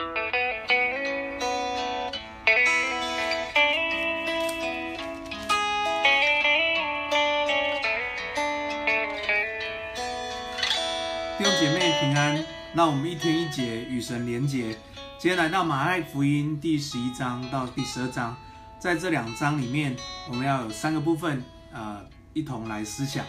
[0.00, 0.06] 弟
[11.44, 12.42] 兄姐妹平安，
[12.72, 14.72] 那我们一天一节与神连结。
[15.18, 18.34] 今天来到马太福音第十一章到第十二章，
[18.78, 19.94] 在这两章里面，
[20.30, 21.44] 我们要有三个部分，
[21.74, 22.00] 呃，
[22.32, 23.22] 一同来思想，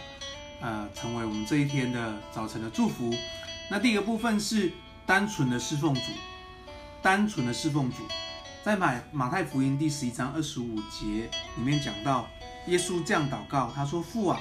[0.61, 3.13] 呃，成为我们这一天的早晨的祝福。
[3.69, 4.71] 那第一个部分是
[5.05, 6.01] 单纯的侍奉主，
[7.01, 7.97] 单纯的侍奉主，
[8.63, 12.27] 在马马太福音第十一章二十五节里面讲到，
[12.67, 14.39] 耶稣这样祷告，他说：“父啊，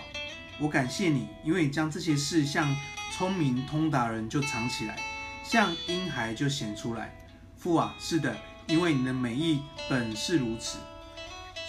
[0.58, 2.74] 我感谢你，因为你将这些事向。”
[3.12, 4.96] 聪明通达人就藏起来，
[5.44, 7.14] 像婴孩就显出来。
[7.56, 8.34] 父啊，是的，
[8.66, 10.78] 因为你的美意本是如此。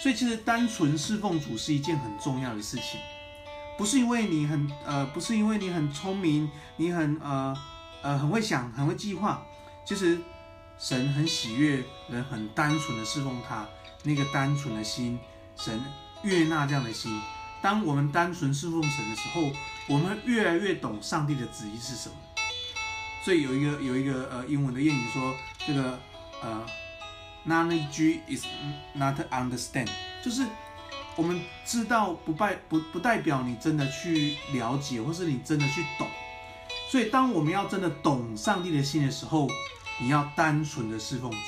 [0.00, 2.98] 所以，其实单纯侍奉主是一件很重要的事情，
[3.76, 7.54] 不是因为你很呃，不是因为你很聪明，你很呃
[8.02, 9.44] 呃很会想，很会计划。
[9.84, 10.18] 其实，
[10.82, 13.64] 神很喜悦人很单纯的侍奉他，
[14.02, 15.16] 那个单纯的心，
[15.56, 15.80] 神
[16.24, 17.22] 悦纳这样的心。
[17.62, 19.48] 当我们单纯侍奉神的时候，
[19.86, 22.16] 我们越来越懂上帝的旨意是什么。
[23.24, 25.32] 所以有一个有一个呃英文的谚语说，
[25.64, 25.96] 这个
[26.42, 26.66] 呃
[27.46, 28.44] knowledge is
[28.94, 29.88] not understand，
[30.20, 30.44] 就是
[31.14, 36.08] 我们知道不代不不代表你真的去了解，或是你真的去懂。
[36.90, 39.48] 所以当我们要真的懂上帝的心的时候，
[39.98, 41.38] 你要单纯的侍奉主。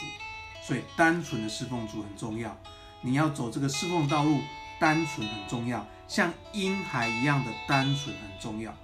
[0.63, 2.57] 所以单纯的侍奉主很重要，
[3.03, 4.41] 你要走这个侍奉道路。
[4.81, 8.75] 单纯很重要，像婴孩一样的单纯很重要。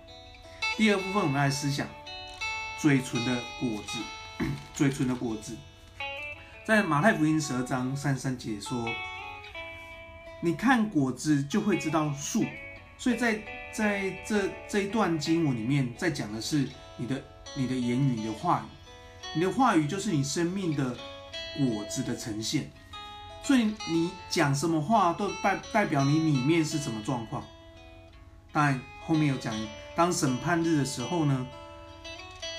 [0.77, 1.87] 第二部分，我们来思想
[2.79, 3.99] 嘴唇的果子。
[4.73, 5.57] 嘴唇的果子，
[6.65, 8.89] 在马太福音十二章三三节说
[10.41, 12.47] ：“你看果子就会知道树。”
[12.97, 17.23] 所以在在这这一段经文里面，在讲的是你的
[17.57, 18.80] 你的言语、你的话语，
[19.35, 20.97] 你的话语就是你生命的
[21.59, 22.71] 果子的呈现。
[23.43, 27.43] 所以你讲什么话都代代表你里面是什么状况。
[28.53, 29.55] 当然后面有讲，
[29.97, 31.47] 当审判日的时候呢，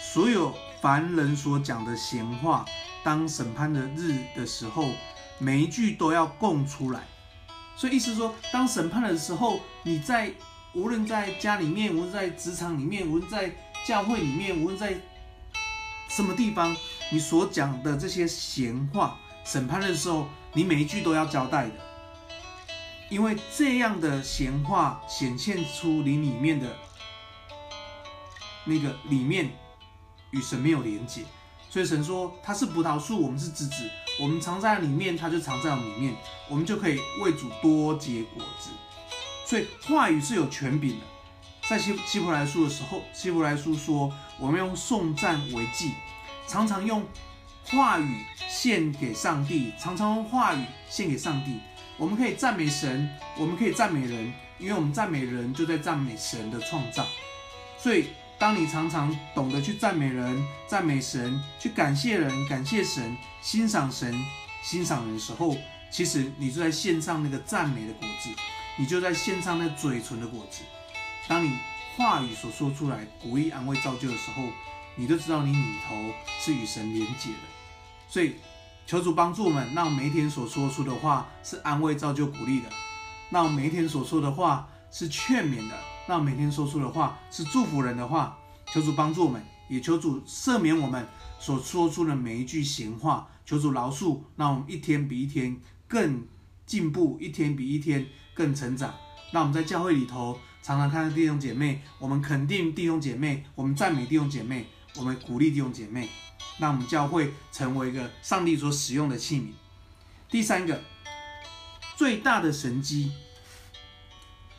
[0.02, 2.66] 所有凡人所讲的闲话，
[3.04, 4.90] 当审判的日的时候，
[5.38, 7.02] 每一句都要供出来。
[7.76, 10.34] 所以意思说，当审判的时候，你在
[10.74, 13.52] 无论在家里面，无论在职场里面，无论在
[13.86, 14.96] 教会里面，无论在
[16.22, 16.78] 什么地方，
[17.10, 20.28] 你所讲的这些闲话，审判的时候。
[20.54, 21.72] 你每一句都要交代的，
[23.10, 26.76] 因为这样的闲话显现出你里面的
[28.66, 29.50] 那个里面
[30.32, 31.24] 与神没有连接，
[31.70, 33.90] 所以神说他是葡萄树，我们是枝子，
[34.20, 36.14] 我们藏在里面，他就藏在里面，
[36.50, 38.70] 我们就可以为主多结果子。
[39.46, 41.06] 所以话语是有权柄的，
[41.72, 45.94] 在希希伯来书的时候，希伯来书说我们用颂赞为祭，
[46.46, 47.02] 常常用。
[47.64, 51.62] 话语献给上帝，常常用话语献给上帝。
[51.96, 57.06] 我们可以赞美神，我们可以赞美人，因为我们赞美人就在赞美神的创造。
[57.78, 64.14] 所以，当你常常懂得去赞美人、赞美神，去感谢人、感谢神、欣赏神、
[64.62, 65.56] 欣赏人的时候，
[65.90, 68.30] 其实你就在献上那个赞美的果子，
[68.76, 70.64] 你就在献上那嘴唇的果子。
[71.32, 71.50] 当你
[71.96, 74.44] 话语所说出来，鼓励、安慰、造就的时候，
[74.98, 75.96] 你就知道你里头
[76.42, 77.38] 是与神连结的，
[78.10, 78.36] 所以
[78.86, 82.68] 求主帮助我们，让每一天所说出的话是安慰、造就、鼓励的；
[83.30, 85.76] 让每一天所说的话是劝勉的；
[86.06, 88.38] 让每天说出的话是祝福人的话。
[88.74, 91.08] 求主帮助我们，也求主赦免我们
[91.40, 93.30] 所说出的每一句闲话。
[93.46, 95.56] 求主饶恕，让我们一天比一天
[95.88, 96.28] 更
[96.66, 98.94] 进步，一天比一天更成长。
[99.32, 104.68] 让我们在教会里头常常看到弟兄姐妹，我们肯定弟兄姐妹，我们赞美弟兄姐妹。
[104.98, 106.10] 我们鼓励弟兄姐妹，
[106.60, 109.46] 让我们教会成为一个上帝所使用的器皿。
[110.30, 110.82] 第三个，
[111.96, 113.14] 最大的神迹，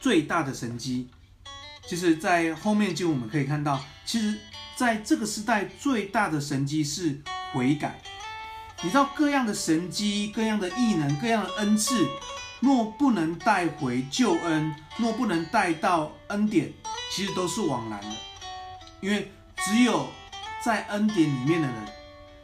[0.00, 1.10] 最大的神迹，
[1.86, 4.38] 其实，在后面就我们可以看到，其实
[4.74, 7.20] 在这个时代最大的神迹是
[7.52, 8.00] 悔改。
[8.82, 11.94] 你知道各样的神迹、各样的异能、各样的恩赐，
[12.62, 16.72] 若不能带回救恩，若不能带到恩典，
[17.10, 18.08] 其实都是枉然的，
[19.02, 20.08] 因为只有。
[20.64, 21.76] 在恩典里面的人，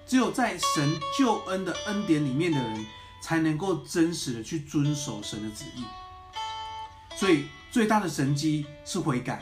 [0.05, 2.85] 只有在神救恩的恩典里面的人，
[3.23, 5.85] 才能够真实的去遵守神的旨意。
[7.15, 9.41] 所以最大的神迹是悔改。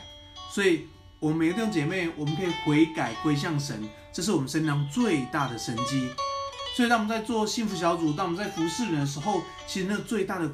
[0.51, 0.85] 所以，
[1.17, 3.83] 我们每个弟兄姐妹，我们可以悔改归向神，
[4.13, 6.07] 这是我们身上最大的神迹。
[6.75, 10.47] 所以，当我们在做幸福小组，当我们在服侍人的时候，其实那最大的、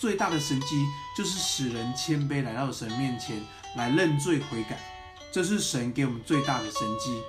[0.00, 3.38] 最大的神迹，就是使人谦卑来到神面前
[3.76, 4.80] 来认罪悔改。
[5.30, 7.20] 这是神给我们最大的神迹。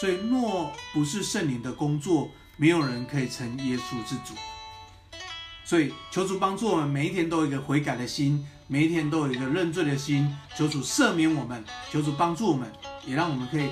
[0.00, 4.32] 所以，若不是圣灵的工作，没有人可以称耶稣之主。
[5.66, 10.34] 所以，求主帮助我们，每一天都有一个悔改的心，每一天都有一个认罪的心。
[10.56, 11.62] 求主赦免我们，
[11.92, 12.72] 求主帮助我们，
[13.04, 13.68] 也让我们可以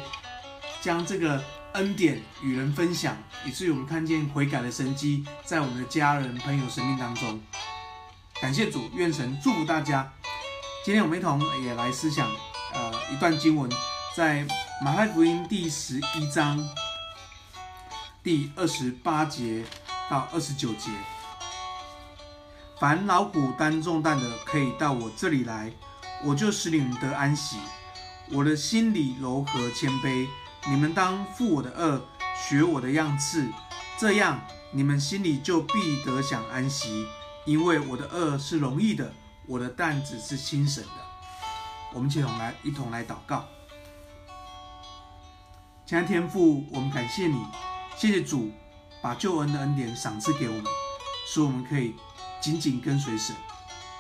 [0.83, 3.17] 将这个恩典与人分享，
[3.47, 7.41] 以至于我们看见悔改的神迹在我们的家人朋友生命当中。
[8.43, 10.13] 感谢主，愿神祝福大家。
[10.85, 12.29] 今天我们一同也来思想，
[12.75, 13.71] 呃，一段经文，
[14.17, 14.45] 在
[14.85, 16.69] 马太福音第十一章
[18.21, 19.63] 第二十八节
[20.11, 20.91] 到二十九节。
[22.81, 25.73] 凡劳苦担重担的，可以到我这里来，
[26.25, 27.59] 我就使你们得安息。
[28.33, 30.27] 我的心里柔和谦卑，
[30.69, 32.01] 你们当负我的轭，
[32.35, 33.49] 学我的样式，
[33.97, 34.41] 这样
[34.73, 37.07] 你们心里就必得享安息。
[37.45, 39.13] 因为我的轭是容易的，
[39.47, 40.91] 我的担子是轻省的。
[41.93, 43.45] 我们一同来一同来祷告。
[45.85, 47.37] 亲爱天父，我们感谢你，
[47.97, 48.51] 谢谢主
[49.03, 50.65] 把救恩的恩典赏赐给我们，
[51.27, 51.95] 使我们可以
[52.41, 53.35] 紧紧跟随神。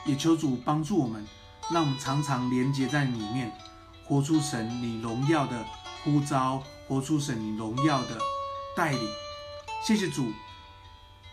[0.04, 1.26] 也求主帮助我们，
[1.70, 3.52] 让我们常常连接在里面，
[4.04, 5.64] 活出神你荣耀的
[6.04, 8.18] 呼召，活出神你荣耀的
[8.76, 9.08] 带领。
[9.84, 10.32] 谢谢主。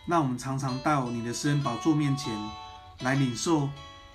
[0.05, 2.33] 让我们常常到你的施恩宝座面前
[3.01, 3.69] 来领受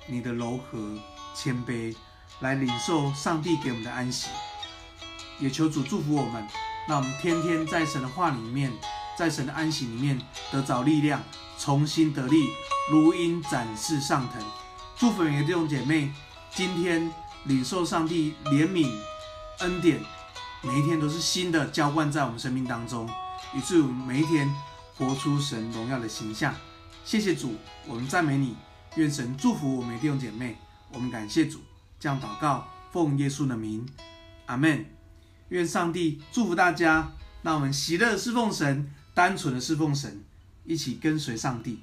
[0.06, 0.98] 你的柔和
[1.34, 1.94] 谦卑，
[2.40, 4.28] 来领受上帝给我们的安息。
[5.38, 6.46] 也求主祝福我们，
[6.88, 8.72] 让我们天天在神的话里面，
[9.16, 10.20] 在神的安息里面
[10.50, 11.22] 得着力量，
[11.58, 12.48] 重新得力，
[12.90, 14.42] 如鹰展翅上腾。
[14.96, 16.12] 祝福每个弟兄姐妹，
[16.52, 17.10] 今天
[17.44, 18.90] 领受上帝怜悯
[19.60, 20.00] 恩典，
[20.62, 23.08] 每一天都是新的浇灌在我们生命当中，
[23.54, 24.52] 以至于每一天。
[24.96, 26.54] 活出神荣耀的形象，
[27.04, 27.54] 谢谢主，
[27.86, 28.56] 我们赞美你，
[28.96, 30.56] 愿神祝福我们弟兄姐妹，
[30.92, 31.60] 我们感谢主，
[31.98, 33.84] 这样祷告，奉耶稣的名，
[34.46, 34.86] 阿门。
[35.48, 37.12] 愿上帝祝福大家，
[37.42, 40.24] 让我们喜乐侍奉神，单纯的侍奉神，
[40.64, 41.80] 一起跟随上帝。